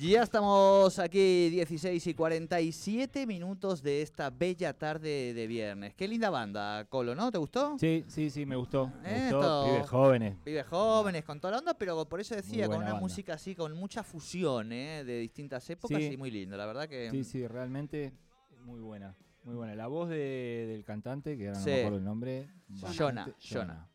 [0.00, 5.92] Ya estamos aquí 16 y 47 minutos de esta bella tarde de viernes.
[5.96, 7.32] Qué linda banda, Colo, ¿no?
[7.32, 7.76] ¿Te gustó?
[7.80, 8.92] Sí, sí, sí, me gustó.
[9.02, 9.64] Me Esto- gustó.
[9.66, 10.36] Pibes jóvenes.
[10.44, 13.00] Pibes jóvenes, con toda la onda, pero por eso decía, con una banda.
[13.00, 15.02] música así, con mucha fusión ¿eh?
[15.02, 16.10] de distintas épocas Sí.
[16.12, 17.10] y muy lindo, la verdad que...
[17.10, 18.12] Sí, sí, realmente
[18.64, 19.16] muy buena.
[19.42, 19.74] Muy buena.
[19.74, 21.70] La voz de- del cantante, que ahora no Sí.
[21.70, 22.48] me acuerdo el nombre.
[22.96, 23.88] Jonah, Jonah.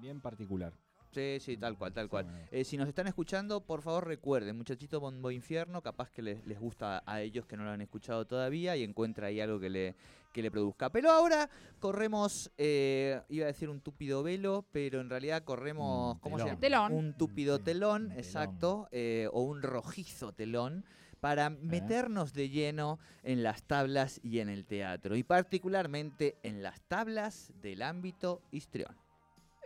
[0.00, 0.74] Bien particular.
[1.16, 2.26] Sí, sí, tal cual, tal cual.
[2.50, 6.60] Eh, si nos están escuchando, por favor recuerden, Muchachito Bombo Infierno, capaz que les, les
[6.60, 9.94] gusta a ellos que no lo han escuchado todavía y encuentra ahí algo que le,
[10.30, 10.90] que le produzca.
[10.90, 11.48] Pero ahora
[11.80, 16.48] corremos, eh, iba a decir un túpido velo, pero en realidad corremos, ¿cómo se telón.
[16.50, 16.60] llama?
[16.60, 16.92] Telón.
[16.92, 18.18] Un túpido Un telón, telón.
[18.18, 20.84] exacto, eh, o un rojizo telón
[21.20, 26.82] para meternos de lleno en las tablas y en el teatro, y particularmente en las
[26.82, 28.94] tablas del ámbito histrión.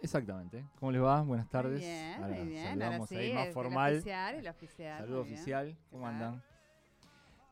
[0.02, 0.64] Exactamente.
[0.78, 1.20] ¿Cómo les va?
[1.22, 1.80] Buenas tardes.
[1.80, 2.64] Muy bien, Ahora muy bien.
[2.64, 3.92] saludamos Ahora sí, ahí más el formal.
[3.94, 5.76] oficial, el oficial, Saludo oficial.
[5.90, 6.42] ¿Cómo andan?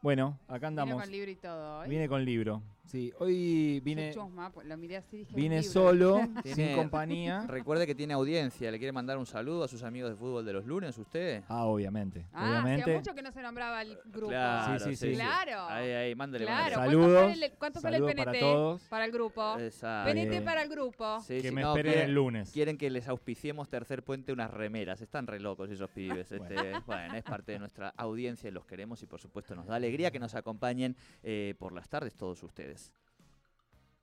[0.00, 1.00] Bueno, acá andamos.
[1.02, 1.88] con libro y todo hoy.
[1.88, 2.62] Vine con libro.
[2.88, 7.44] Sí, hoy vine, chusma, pues, lo miré así dije, vine solo, sin compañía.
[7.46, 10.54] Recuerde que tiene audiencia, le quiere mandar un saludo a sus amigos de fútbol de
[10.54, 11.42] los lunes, usted.
[11.48, 12.24] Ah, obviamente.
[12.32, 12.96] Ah, hacía obviamente.
[12.96, 14.28] mucho que no se nombraba el grupo.
[14.28, 15.14] Claro, Sí, sí, sí.
[15.16, 15.66] Claro.
[15.68, 16.78] Ahí, ahí, mándele, Claro.
[16.78, 16.96] mándele.
[16.96, 18.82] ¿Cuánto Saludos, sale el, cuánto sale el saludos PNT para todos.
[18.88, 19.58] para el grupo?
[19.58, 20.10] Exacto.
[20.10, 21.20] PNT Eh, para el grupo.
[21.20, 22.50] Sí, que sí, me no, esperen el lunes.
[22.52, 25.02] Quieren que les auspiciemos Tercer Puente unas remeras.
[25.02, 26.32] Están re locos esos pibes.
[26.32, 27.14] Este, bueno.
[27.16, 30.18] es parte de nuestra audiencia y los queremos y por supuesto nos da alegría que
[30.18, 32.77] nos acompañen eh, por las tardes todos ustedes.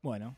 [0.02, 0.36] Bueno,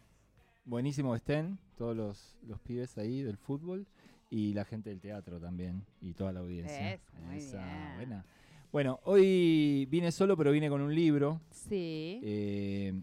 [0.66, 3.86] buenísimo que estén todos los, los pibes ahí del fútbol
[4.30, 6.94] y la gente del teatro también y toda la audiencia.
[6.94, 7.96] Eso, muy Esa, bien.
[7.96, 8.26] buena.
[8.72, 11.42] Bueno, hoy vine solo, pero vine con un libro.
[11.52, 12.20] Sí.
[12.24, 13.02] eh,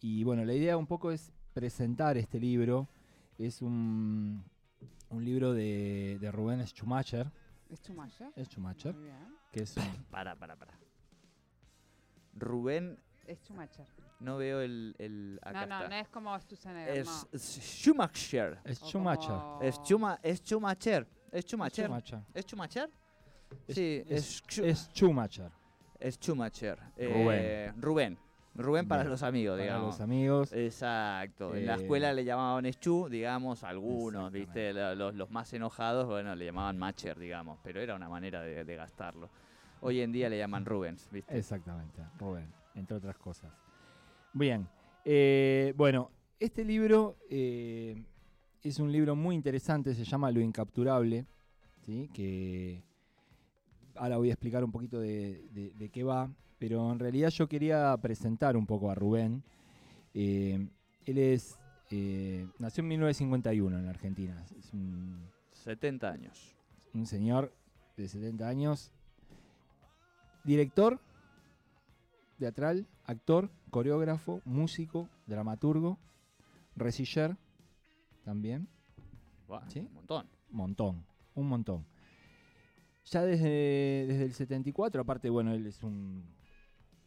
[0.00, 2.88] y bueno, la idea un poco es presentar este libro.
[3.38, 4.42] Es un,
[5.10, 7.30] un libro de, de Rubén Schumacher.
[7.68, 8.32] ¿Es Chumacher?
[8.36, 9.34] Es Schumacher, Muy bien.
[9.52, 10.72] que es un, Para, para, para.
[12.34, 13.86] Rubén, Es Chumacher.
[14.20, 14.94] no veo el...
[14.98, 15.88] el acá No, no, está.
[15.88, 17.38] no es como Stusenegger, Es, no.
[17.38, 18.58] Schumacher.
[18.64, 19.28] es Schumacher.
[19.28, 21.06] como- Es, Chuma, es Schumacher.
[21.32, 21.84] Es Es Schumacher.
[21.86, 22.20] Schumacher.
[22.34, 22.90] ¿Es Schumacher?
[23.68, 25.50] Es- sí, es, es, Schu- Schumacher.
[25.98, 26.78] es Schumacher.
[26.96, 27.38] Rubén.
[27.40, 28.18] Eh, Rubén.
[28.52, 29.10] Rubén para Bien.
[29.12, 29.86] los amigos, Para digamos.
[29.94, 30.52] los amigos.
[30.52, 31.54] Exacto.
[31.54, 34.32] En la Eh, escuela le llamaban Eschu, digamos, algunos.
[34.32, 34.72] ¿viste?
[34.72, 38.76] Los, los más enojados, bueno, le llamaban Macher, digamos, pero era una manera de, de
[38.76, 39.30] gastarlo.
[39.82, 41.38] Hoy en día le llaman Rubens, ¿viste?
[41.38, 43.52] Exactamente, Rubén, entre otras cosas.
[44.32, 44.68] Bien,
[45.04, 48.02] eh, bueno, este libro eh,
[48.62, 51.26] es un libro muy interesante, se llama Lo Incapturable,
[51.82, 52.08] ¿sí?
[52.14, 52.82] que
[53.96, 57.48] ahora voy a explicar un poquito de, de- de qué va, pero en realidad yo
[57.48, 59.42] quería presentar un poco a Rubén.
[60.14, 60.68] Eh,
[61.06, 61.58] él es,
[62.58, 65.18] nació en 1951 en la Argentina, es un
[65.52, 66.54] 70 años.
[66.94, 67.52] un señor
[67.96, 68.92] de 70 años,
[70.44, 71.00] director
[72.40, 75.98] teatral, actor, coreógrafo, músico, dramaturgo,
[76.74, 77.36] resiller
[78.24, 78.68] también,
[79.68, 79.80] ¿Sí?
[79.80, 80.26] Un montón.
[80.50, 81.86] montón, un montón.
[83.06, 86.24] Ya desde, desde el 74, aparte, bueno, él es un,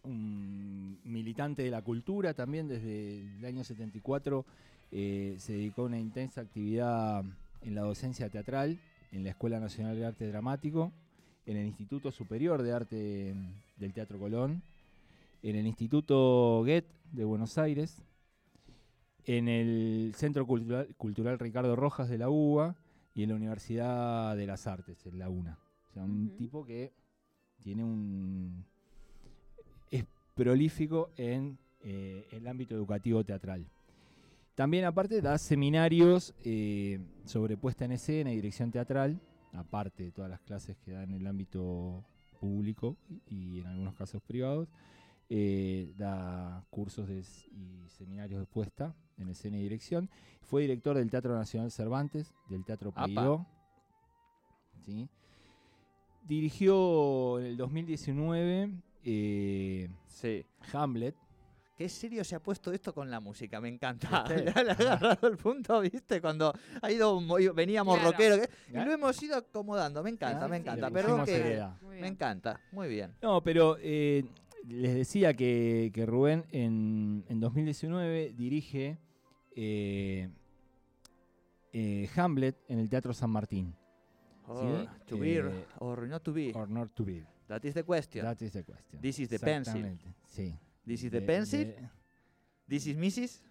[0.03, 4.45] un militante de la cultura también, desde el año 74
[4.91, 7.23] eh, se dedicó a una intensa actividad
[7.61, 8.79] en la docencia teatral,
[9.11, 10.91] en la Escuela Nacional de Arte Dramático,
[11.45, 13.35] en el Instituto Superior de Arte
[13.77, 14.61] del Teatro Colón,
[15.43, 18.01] en el Instituto Goethe de Buenos Aires,
[19.25, 22.75] en el Centro Cultural, Cultural Ricardo Rojas de la UBA
[23.13, 25.59] y en la Universidad de las Artes, en la UNA.
[25.89, 26.93] O sea, un tipo que
[27.61, 28.65] tiene un...
[29.91, 33.65] es prolífico en eh, el ámbito educativo teatral.
[34.55, 39.19] También aparte da seminarios eh, sobre puesta en escena y dirección teatral,
[39.51, 42.03] aparte de todas las clases que da en el ámbito
[42.39, 42.95] público
[43.27, 44.69] y, y en algunos casos privados.
[45.29, 47.19] Eh, da cursos de
[47.51, 50.09] y seminarios de puesta en escena y dirección.
[50.41, 52.91] Fue director del Teatro Nacional Cervantes, del Teatro.
[52.93, 53.45] Peiró.
[54.85, 55.07] ¿sí?
[56.23, 58.71] Dirigió en el 2019
[59.05, 60.45] eh, Sí.
[60.71, 61.15] Hamlet.
[61.75, 64.23] Qué serio se ha puesto esto con la música, me encanta.
[64.29, 66.21] Le ha agarrado el punto, ¿viste?
[66.21, 67.19] Cuando ha ido,
[67.55, 68.15] veníamos Claro.
[68.15, 68.47] ¿qué?
[68.69, 70.03] Y lo hemos ido acomodando.
[70.03, 70.91] Me encanta, Ah, me sí, encanta.
[71.25, 71.67] que.
[71.81, 73.15] Muy me encanta, muy bien.
[73.23, 74.23] No, pero eh,
[74.63, 78.97] les decía que, que Rubén en, en 2019 dirige
[79.55, 80.29] eh,
[81.73, 83.75] eh, Hamlet en el Teatro San Martín.
[84.45, 86.51] Or, to be eh, or not to be.
[86.53, 87.23] Or not to be.
[87.47, 88.23] That is the question.
[88.23, 88.99] That is the question.
[89.01, 89.81] This is the pencil.
[90.27, 90.57] Sí.
[90.85, 91.65] This is the pencil.
[92.67, 93.41] This is Mrs.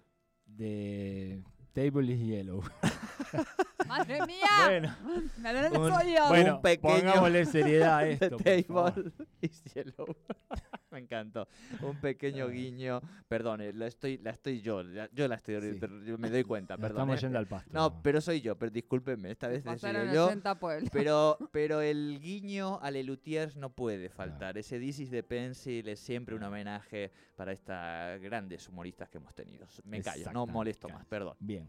[0.56, 1.40] The
[1.74, 2.62] table is yellow.
[3.88, 4.46] ¡Madre mía!
[4.66, 4.96] bueno,
[5.38, 6.80] ¡Me duele el un- bueno, Un pequeño-
[7.12, 8.36] pongámosle seriedad a The esto.
[8.38, 10.06] table is yellow.
[10.92, 11.48] Me encantó.
[11.80, 13.00] Un pequeño guiño.
[13.26, 14.82] Perdón, eh, la estoy, la estoy yo.
[14.82, 15.60] la- Yo la estoy.
[15.60, 15.80] Sí.
[16.06, 16.96] yo me doy cuenta, Nos perdón.
[16.98, 17.20] estamos eh.
[17.22, 17.70] yendo al pasto.
[17.72, 20.26] No, pero soy yo, pero discúlpenme, esta vez he Pasaron sido yo.
[20.26, 20.90] 80 pueblos.
[20.92, 24.58] Pero, pero el guiño a Lelutiers no puede faltar.
[24.58, 29.34] Ese This is the Pencil es siempre un homenaje para estas grandes humoristas que hemos
[29.34, 29.66] tenido.
[29.84, 31.36] Me callo, no molesto más, perdón.
[31.40, 31.66] Bien.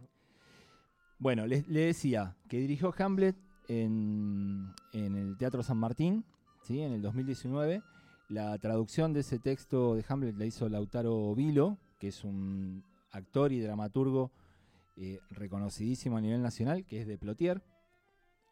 [1.17, 3.35] Bueno, le, le decía que dirigió Hamlet
[3.69, 6.25] en, en el Teatro San Martín,
[6.63, 6.81] ¿sí?
[6.81, 7.81] en el 2019.
[8.29, 13.51] La traducción de ese texto de Hamlet la hizo Lautaro Vilo, que es un actor
[13.51, 14.31] y dramaturgo
[14.95, 17.61] eh, reconocidísimo a nivel nacional, que es de Plotier,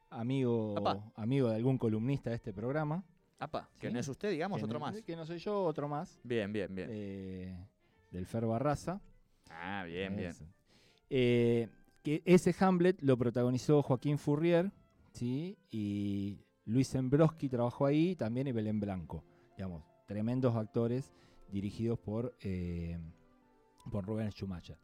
[0.09, 1.12] amigo, Apa.
[1.15, 3.03] amigo de algún columnista de este programa.
[3.39, 3.94] Apa, que Sí.
[3.94, 5.01] no es usted, digamos, que otro no- más.
[5.01, 6.88] Que no soy yo, otro más, Bien, bien, bien.
[6.91, 7.67] eh,
[8.12, 9.01] del Fer Barraza.
[9.50, 10.33] ah, bien, bien.
[11.09, 11.69] Eh,
[12.03, 14.71] que ese Hamlet lo protagonizó Joaquín Furrier,
[15.13, 15.57] ¿sí?
[15.71, 19.24] Y Luis Embroski trabajó ahí también y Belén Blanco.
[19.62, 21.12] Digamos, tremendos actores
[21.52, 22.98] dirigidos por, eh,
[23.92, 24.75] por Rubén Schumacher.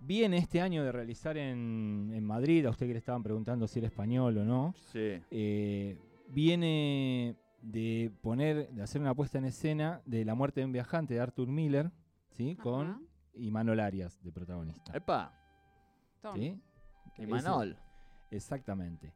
[0.00, 3.78] Viene este año de realizar en, en Madrid, a usted que le estaban preguntando si
[3.78, 5.22] era español o no, Sí.
[5.30, 5.98] eh,
[6.28, 11.14] viene de poner, de hacer una puesta en escena de La muerte de un viajante
[11.14, 11.90] de Arthur Miller,
[12.32, 12.52] ¿sí?
[12.58, 12.62] Ajá.
[12.62, 14.92] Con y Manol Arias de protagonista.
[14.94, 15.32] Epa,
[16.20, 16.34] Toma.
[16.36, 16.60] ¿sí?
[17.16, 17.78] y Ese- Manol.
[18.30, 19.14] Exactamente.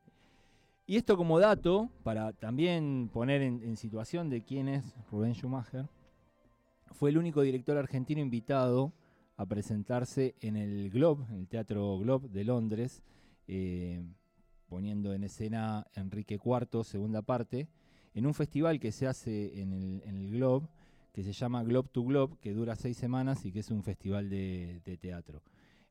[0.87, 5.89] Y esto como dato, para también poner en, situación de quién es Rubén Schumacher,
[6.93, 8.93] fue el único director argentino invitado
[9.39, 13.03] a presentarse en el Globe, en el Teatro Globe de Londres,
[13.49, 14.05] eh,
[14.69, 17.67] poniendo en escena Enrique IV, segunda parte,
[18.13, 20.69] en un festival que se hace en el, Globe,
[21.15, 24.29] que se llama Globe to Globe, que dura seis semanas y que es un festival
[24.29, 25.43] de teatro.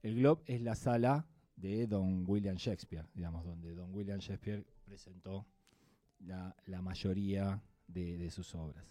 [0.03, 1.25] El Globe es la sala
[1.55, 5.47] de Don William Shakespeare, digamos, donde Don William Shakespeare presentó
[6.19, 8.85] la, mayoría de, sus obras.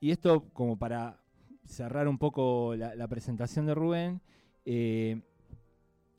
[0.00, 1.20] Y esto como para
[1.64, 4.20] cerrar un poco la, presentación de Rubén,
[4.64, 5.22] eh,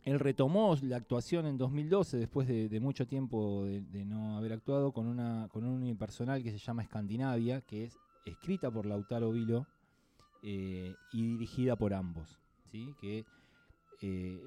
[0.03, 4.93] él retomó la actuación en 2012, después de, mucho tiempo de, de no haber actuado,
[4.93, 9.67] con, una, con un unipersonal que se llama Escandinavia, que es escrita por Lautaro Vilo
[10.41, 12.39] eh, y dirigida por ambos.
[12.71, 12.95] ¿sí?
[13.01, 13.25] Que
[14.01, 14.41] eh,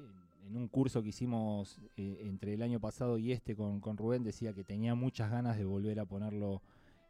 [0.47, 4.23] en un curso que hicimos eh, entre el año pasado y este con, con Rubén
[4.23, 6.61] decía que tenía muchas ganas de volver a ponerlo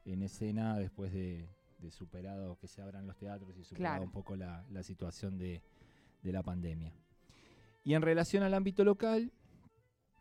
[0.06, 1.48] en escena después de,
[1.80, 4.04] de superado que se abran los teatros y superado Claro.
[4.06, 5.62] un poco la, la situación de,
[6.24, 6.94] de la pandemia.
[7.84, 9.32] Y en relación al ámbito local,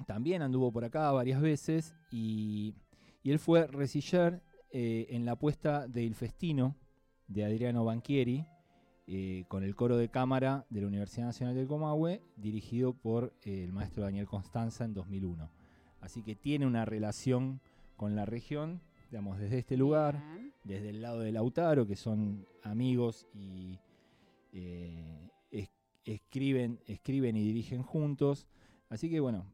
[0.06, 2.75] también anduvo por acá varias veces y,
[3.23, 6.76] y él fue reciller eh, en la puesta de Il Festino
[7.28, 8.44] de Adriano Banchieri,
[9.08, 13.62] eh, con el coro de cámara de la Universidad Nacional del Comahue, dirigido por eh,
[13.64, 15.48] el maestro Daniel Constanza en 2001.
[16.00, 17.60] Así que tiene una relación
[17.96, 20.52] con la región, digamos, desde este lugar, Bien.
[20.64, 23.78] desde el lado de Lautaro, que son amigos y
[24.52, 25.70] eh, es-
[26.04, 28.46] escriben, escriben y dirigen juntos.
[28.88, 29.46] Así que bueno,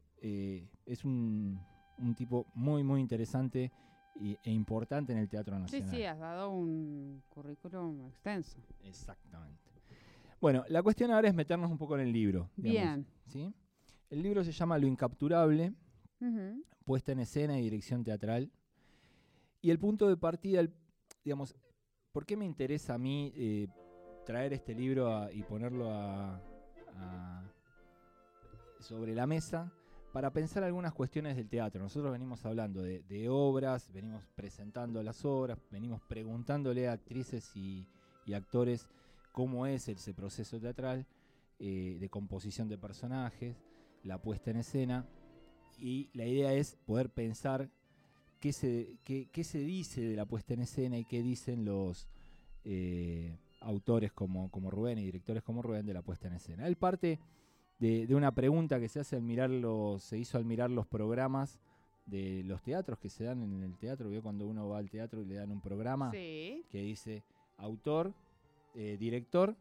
[0.85, 1.59] es un,
[1.97, 3.71] un tipo muy, muy interesante
[4.15, 5.89] y- e importante en el Teatro Sí, Nacional.
[5.95, 8.57] sí, has dado un currículum extenso.
[8.83, 9.59] Exactamente.
[10.39, 12.49] Bueno, la cuestión ahora es meternos un poco en el libro.
[12.55, 13.07] digamos, Bien.
[13.27, 13.53] ¿sí?
[14.09, 15.73] El libro se llama Lo Incapturable,
[16.85, 18.51] puesta en escena y dirección teatral.
[19.61, 20.73] Y el punto de partida, el-
[21.23, 21.55] digamos,
[22.11, 23.67] ¿por qué me interesa a mí eh,
[24.25, 26.41] traer este libro a- y ponerlo a-
[26.95, 27.43] a-
[28.79, 29.71] sobre la mesa?
[30.13, 31.81] Para pensar algunas cuestiones del teatro.
[31.81, 37.87] Nosotros venimos hablando de, obras, venimos presentando las obras, venimos preguntándole a actrices y,
[38.31, 38.87] actores
[39.31, 41.07] cómo es ese proceso teatral,
[41.57, 43.57] eh, de composición de personajes,
[44.03, 45.07] la puesta en escena
[45.79, 47.71] y la idea es poder pensar
[48.39, 52.07] qué se, qué se dice de la puesta en escena y qué dicen los
[52.65, 56.67] eh, autores como, como Rubén y directores como Rubén de la puesta en escena.
[56.67, 57.19] Él parte
[57.79, 60.87] de, de una pregunta que se hace al mirar los, se hizo al mirar los
[60.87, 61.59] programas
[62.05, 64.09] de los teatros que se dan en el teatro.
[64.09, 66.65] Vio cuando uno va al teatro y le dan un programa Sí.
[66.69, 67.23] que dice
[67.57, 68.13] autor,
[68.75, 69.55] eh, director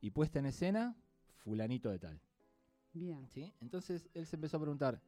[0.00, 0.96] y puesta en escena,
[1.44, 2.20] fulanito de tal.
[2.92, 3.26] Bien.
[3.28, 3.52] ¿sí?
[3.60, 5.00] Entonces él se empezó a preguntar,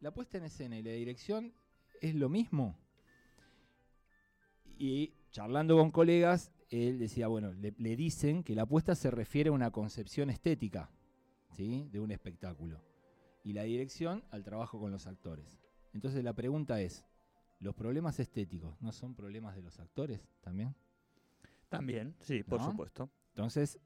[0.00, 1.52] ¿la puesta en escena y la dirección
[2.00, 2.76] es lo mismo?
[4.78, 9.48] Y charlando con colegas, él decía, bueno, le, le dicen que la puesta se refiere
[9.48, 10.90] a una concepción estética
[11.50, 11.88] ¿sí?
[11.90, 12.80] de un espectáculo
[13.44, 15.58] y la dirección al trabajo con los actores.
[15.92, 17.04] Entonces la pregunta es,
[17.60, 20.74] ¿los problemas estéticos no son problemas de los actores también?
[21.68, 22.70] También, sí, por ¿No?
[22.70, 23.10] supuesto.
[23.30, 23.78] Entonces,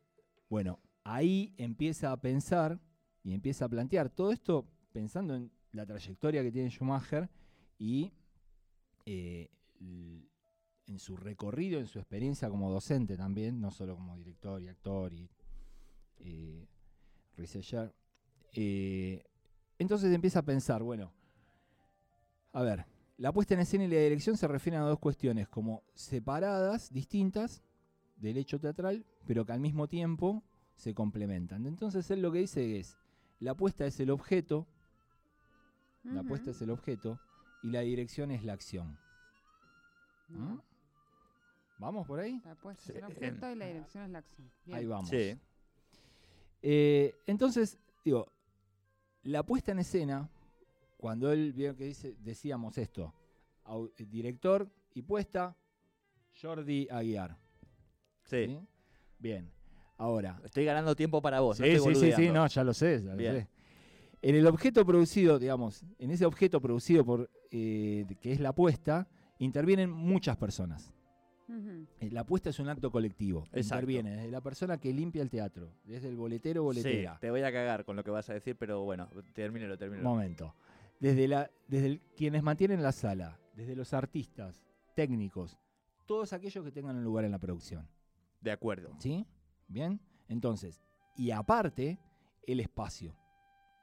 [0.48, 2.80] bueno, ahí empieza a pensar
[3.22, 7.28] y empieza a plantear todo esto pensando en la trayectoria que tiene Schumacher
[7.78, 8.12] y
[9.06, 9.50] eh,
[10.86, 15.12] en su recorrido, en su experiencia como docente también, no solo como director y actor
[15.12, 15.30] y
[16.18, 16.68] eh,
[17.36, 17.94] researcher.
[18.54, 19.22] Eh,
[19.78, 21.12] entonces empieza a pensar, bueno,
[22.52, 22.84] a ver,
[23.16, 27.62] la puesta en escena y la dirección se refieren a dos cuestiones como separadas, distintas,
[28.16, 30.42] del hecho teatral, pero que al mismo tiempo
[30.76, 31.66] se complementan.
[31.66, 32.96] Entonces él lo que dice es,
[33.40, 34.66] la apuesta es el objeto,
[36.04, 36.20] la Ujú.
[36.20, 37.18] apuesta es el objeto
[37.62, 38.98] y la dirección es la acción.
[40.28, 40.58] ¿Mm?
[41.78, 42.40] ¿Vamos por ahí?
[42.44, 42.92] La puesta Sí.
[42.92, 44.50] es el objeto y la dirección es la acción.
[44.64, 44.78] Bien.
[44.78, 45.08] Ahí vamos.
[45.10, 45.36] Sí.
[46.62, 48.32] Eh, entonces, digo,
[49.24, 50.30] la puesta en escena,
[50.96, 53.12] cuando él vio que dice, decíamos esto,
[53.98, 55.56] eh, director y puesta,
[56.40, 57.36] Jordi Aguiar.
[58.24, 58.46] Sí.
[58.46, 58.58] ¿sí?
[59.18, 59.50] Bien,
[59.98, 61.58] ahora, Estoy ganando tiempo para vos.
[61.60, 63.34] no Sí, estoy sí, sí, sí, no, ya lo sé, ya lo Bien.
[63.34, 63.48] sé.
[64.22, 69.08] En el objeto producido, digamos, en ese objeto producido por eh, que es la apuesta,
[69.38, 70.94] intervienen muchas personas.
[72.00, 73.44] Eh, La apuesta es un acto colectivo.
[73.52, 73.60] Exacto.
[73.90, 77.18] Interviene desde la persona que limpia el teatro, desde el boletero o Sí, boletera.
[77.20, 80.08] te voy a cagar con lo que vas a decir, pero bueno, termínelo, termínelo.
[80.08, 80.54] Momento.
[81.00, 84.62] Desde, la, desde el- quienes mantienen la sala, desde los artistas,
[84.94, 85.58] técnicos,
[86.06, 87.88] todos aquellos que tengan un lugar en la producción.
[88.40, 88.94] De acuerdo.
[88.98, 89.26] ¿Sí?
[89.68, 90.00] Bien.
[90.28, 90.80] Entonces,
[91.16, 91.98] y aparte,
[92.46, 93.16] el espacio.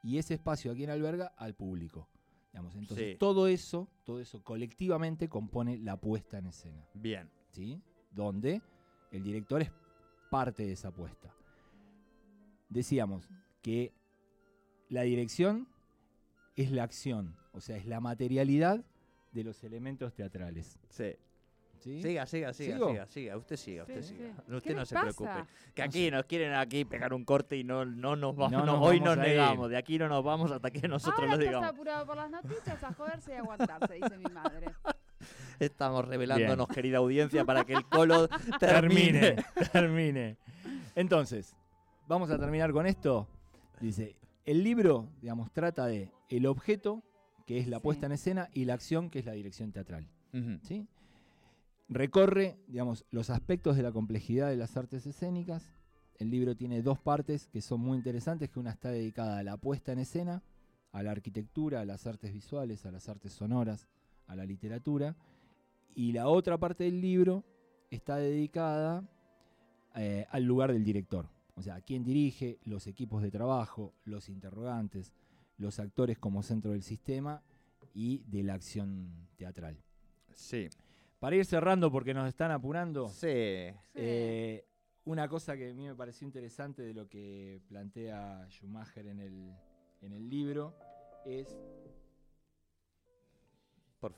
[0.02, 2.10] Y ese espacio a quien alberga al público.
[2.52, 3.18] Digamos, entonces, Sí.
[3.20, 6.88] todo eso, todo eso colectivamente compone la puesta en escena.
[6.94, 7.30] Bien.
[7.60, 7.82] ¿Sí?
[8.12, 8.62] Donde
[9.12, 9.70] el director es
[10.30, 11.30] parte de esa puesta.
[12.70, 13.28] Decíamos
[13.62, 13.92] que
[14.88, 15.68] la dirección
[16.56, 18.82] es la acción, o sea, es la materialidad
[19.34, 20.80] de los elementos teatrales.
[20.90, 21.16] Sí.
[21.80, 22.02] ¿sí?
[22.02, 22.90] Siga, siga, siga, ¿Sigo?
[22.90, 23.38] siga, siga.
[23.38, 24.34] Usted siga, usted Sí, siga.
[24.36, 24.54] sí.
[24.54, 25.04] Usted ¿Qué no se pasa?
[25.16, 25.52] preocupe.
[25.76, 26.12] Que No aquí sé.
[26.12, 28.52] nos quieren aquí pegar un corte y no, no nos vamos.
[28.54, 29.70] No no, nos hoy vamos nos negamos.
[29.70, 31.70] De aquí no nos vamos hasta que nosotros Ahora lo digamos.
[31.70, 34.68] apurado por las noticias a joderse y aguantarse, dice mi madre.
[35.60, 38.28] Estamos revelándonos, querida audiencia, para que el colo
[38.60, 39.36] termine.
[39.36, 40.38] termine, termine.
[40.96, 41.56] Entonces,
[42.08, 43.28] vamos a terminar con esto.
[43.82, 47.04] Dice, el libro, digamos, trata de el objeto,
[47.46, 47.84] que es la Sí.
[47.84, 50.08] puesta en escena, y la acción, que es la dirección teatral.
[50.64, 50.88] ¿sí?
[51.88, 55.74] Recorre, digamos, los aspectos de la complejidad de las artes escénicas.
[56.20, 59.58] El libro tiene dos partes que son muy interesantes, que una está dedicada a la
[59.58, 60.44] puesta en escena,
[60.92, 63.88] a la arquitectura, a las artes visuales, a las artes sonoras,
[64.30, 65.16] a la literatura,
[65.96, 67.44] y la otra parte del libro
[67.92, 69.04] está dedicada
[69.96, 74.30] eh, al lugar del director, o sea, a quién dirige, los equipos de trabajo, los
[74.30, 75.14] interrogantes,
[75.58, 77.44] los actores como centro del sistema
[77.94, 79.78] y de la acción teatral.
[80.34, 80.70] Sí.
[81.20, 83.18] Para ir cerrando, porque nos están apurando, Sí.
[83.18, 83.74] Sí.
[83.96, 84.66] eh,
[85.06, 89.52] una cosa que a mí me pareció interesante de lo que plantea Schumacher en el,
[90.02, 90.76] en el libro
[91.26, 91.58] es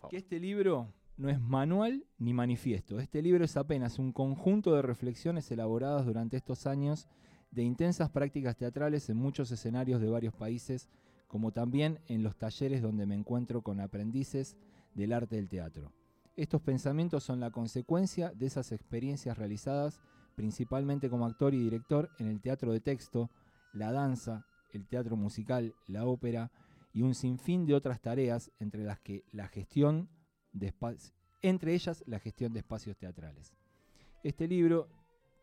[0.09, 2.99] Que este libro no es manual ni manifiesto.
[2.99, 7.07] Este libro es apenas un conjunto de reflexiones elaboradas durante estos años
[7.51, 10.87] de intensas prácticas teatrales en muchos escenarios de varios países,
[11.27, 14.57] como también en los talleres donde me encuentro con aprendices
[14.95, 15.91] del arte del teatro.
[16.35, 20.01] Estos pensamientos son la consecuencia de esas experiencias realizadas
[20.35, 23.29] principalmente como actor y director en el teatro de texto,
[23.73, 26.51] la danza, el teatro musical, la ópera
[26.93, 30.09] y un sinfín de otras tareas entre las que la gestión
[30.51, 30.73] de
[31.41, 33.53] entre ellas la gestión de espacios teatrales.
[34.23, 34.89] Este libro,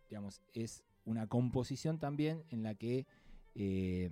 [0.09, 3.07] digamos, es una composición también en la que
[3.55, 4.11] eh,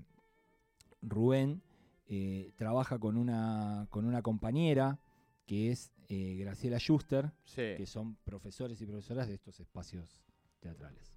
[1.02, 1.62] Rubén
[2.09, 4.99] eh, trabaja con una, con una compañera
[5.47, 7.75] que es eh, Graciela Schuster, Sí.
[7.76, 10.25] que son profesores y profesoras de estos espacios
[10.61, 11.14] teatrales.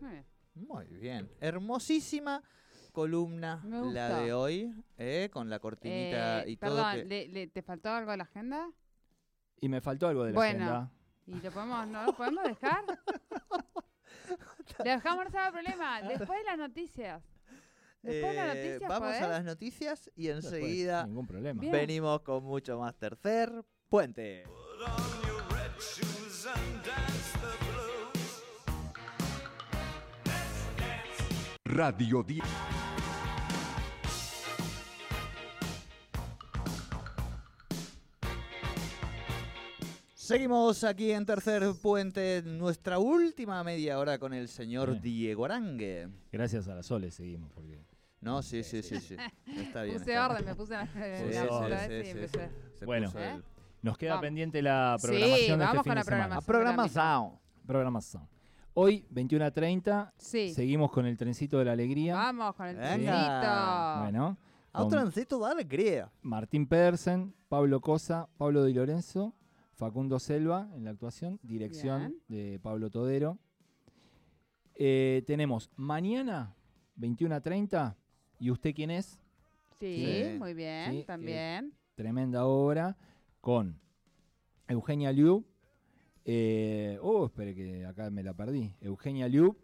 [0.00, 0.26] Muy bien.
[0.54, 1.30] Muy bien.
[1.40, 2.42] Hermosísima
[2.92, 5.28] columna la de hoy, ¿eh?
[5.32, 6.76] con la cortinita Eh, y todo.
[6.76, 8.70] perdón, que- ¿le- le- ¿te faltó algo de la agenda?
[9.60, 10.64] Y me faltó algo de la Bueno.
[10.64, 10.90] agenda.
[11.26, 12.84] ¿Y lo podemos, no lo podemos dejar?
[14.84, 16.02] Le dejamos no el problema.
[16.02, 17.22] Después de las noticias.
[18.02, 21.60] Después de las Eh, noticias, vamos a las noticias y Después, enseguida Ningún problema.
[21.60, 21.72] Bien.
[21.72, 23.52] venimos con mucho más tercer
[23.88, 24.44] puente.
[31.64, 32.42] Radio 10.
[40.32, 44.98] Seguimos aquí en Tercer Puente, nuestra última media hora con el señor.
[45.00, 46.08] Diego Arangue.
[46.32, 47.50] Gracias a la Sole seguimos.
[47.52, 47.78] Porque
[48.22, 49.14] No, sí, sí, sí, sí.
[49.46, 49.98] Está bien.
[49.98, 50.48] Puse está orden, bien.
[50.48, 52.38] me puse Sí, sí, sí, sí,
[52.78, 53.06] sí, Bueno.
[53.08, 53.44] puso el-
[53.82, 54.22] nos queda Vamos.
[54.22, 57.38] pendiente la Sí, programación de vamos este con fin la de programación.
[57.66, 58.28] Programación.
[58.74, 60.54] Hoy, 21 a 30, Sí.
[60.54, 62.14] seguimos con el trencito de la alegría.
[62.14, 62.94] Vamos con el Venga.
[62.96, 64.00] trencito.
[64.02, 64.38] Bueno,
[64.72, 66.10] A un trencito de alegría.
[66.22, 69.34] Martín Pedersen, Pablo Cosa, Pablo Di Lorenzo,
[69.72, 73.38] Facundo Selva en la actuación, dirección de Pablo Todero.
[74.74, 76.54] Eh, tenemos mañana,
[76.96, 77.96] 21 a 30,
[78.38, 79.18] ¿y usted quién es?
[79.80, 80.38] Sí, Sí.
[80.38, 81.72] muy bien, Sí, eh, también.
[81.94, 82.96] Tremenda obra
[83.40, 83.78] con
[84.68, 85.44] Eugenia Liu.
[86.24, 88.72] eh, oh, espere que acá me la perdí.
[88.80, 89.56] Eugenia Liu.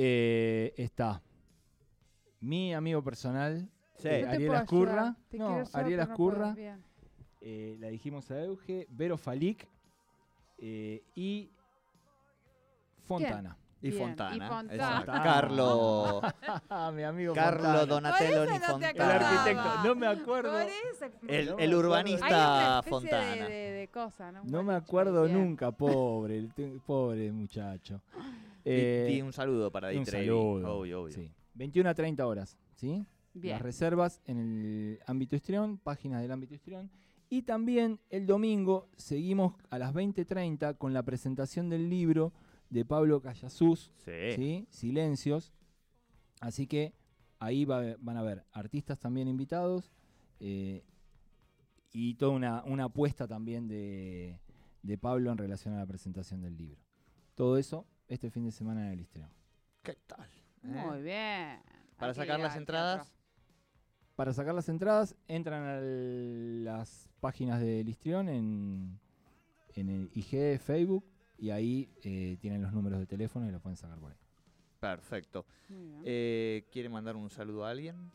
[0.00, 1.20] eh, está
[2.40, 4.08] mi amigo personal, Sí.
[4.08, 5.16] Ariel Ascurra.
[5.32, 6.02] No, Ariel no.
[6.04, 6.56] Ascurra.
[7.40, 9.66] Eh, la dijimos a Euge, Vero Falic
[10.58, 11.50] eh, y
[13.06, 13.56] Fontana.
[13.80, 14.34] Y Fontana.
[14.34, 14.74] y Fontana.
[14.74, 15.12] exacto.
[15.12, 16.20] Carlo,
[16.94, 17.86] mi amigo Carlo Fontana.
[17.86, 19.14] Donatello Por ni eso no te El Fontana.
[19.14, 19.22] acordabas.
[19.38, 20.50] arquitecto, no me acuerdo.
[20.52, 21.04] Por eso.
[21.28, 21.54] El, el.
[21.60, 23.34] Hay urbanista una Fontana.
[23.46, 24.62] De, de, de cosa, ¿no?
[24.64, 25.38] Me acuerdo bien.
[25.38, 26.50] nunca, pobre, el
[26.84, 28.00] pobre muchacho.
[28.16, 30.78] Di- Eh, un saludo para Di un saludo.
[30.80, 31.14] Obvio, obvio.
[31.14, 31.30] sí.
[31.54, 33.06] 21 a 30 horas, ¿sí?
[33.32, 33.54] Bien.
[33.54, 36.90] Las reservas en el ámbito histrión, páginas del ámbito histrión.
[37.30, 42.32] Y también el domingo seguimos a las 20.30 con la presentación del libro
[42.70, 44.32] de Pablo Callasús, Sí.
[44.34, 44.66] ¿sí?
[44.70, 45.52] Silencios.
[46.40, 46.94] Así que
[47.38, 49.92] ahí va- van a ver artistas también invitados
[50.40, 50.84] eh,
[51.92, 54.38] y toda una, una apuesta también de,
[54.82, 56.80] de Pablo en relación a la presentación del libro.
[57.34, 59.30] Todo eso este fin de semana en el Histrión.
[59.82, 60.28] ¿Qué tal?
[60.62, 60.66] eh?
[60.66, 61.60] Muy bien.
[61.98, 63.12] Para sacar las entradas.
[64.18, 68.98] Para sacar las entradas, entran a las páginas del Histrión en,
[69.76, 71.04] en el IG, Facebook,
[71.38, 74.18] y ahí eh, tienen los números de teléfono y lo pueden sacar por ahí.
[74.80, 75.46] perfecto.
[76.04, 78.10] Eh, ¿Quiere mandar un saludo a alguien?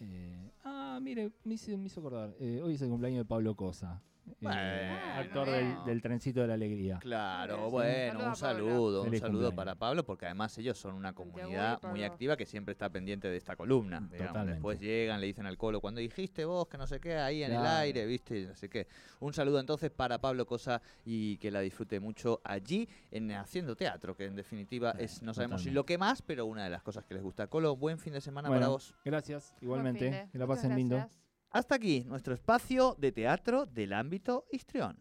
[0.00, 2.34] Eh, ah, mire, me hizo, me hizo acordar.
[2.40, 4.02] eh, hoy es el cumpleaños de Pablo Cosa,
[4.40, 6.98] Bueno, actor del, del trencito de la alegría.
[7.00, 12.02] Claro, bueno, un saludo, un saludo para Pablo, porque además ellos son una comunidad muy
[12.02, 14.08] activa que siempre está pendiente de esta columna.
[14.46, 17.52] Después llegan, le dicen al colo, cuando dijiste vos que no sé qué, ahí en
[17.52, 18.86] el aire, viste, así que
[19.20, 24.16] un saludo entonces para Pablo Cosa y que la disfrute mucho allí en haciendo teatro,
[24.16, 26.82] que en definitiva Sí, es, no sabemos si lo que más, pero una de las
[26.82, 27.46] cosas que les gusta.
[27.46, 28.94] Colo, buen fin de semana Bueno, para vos.
[29.04, 30.28] Gracias, igualmente.
[30.32, 31.08] Que la pasen lindo.
[31.52, 34.96] Hasta aquí nuestro espacio de teatro del ámbito histrión.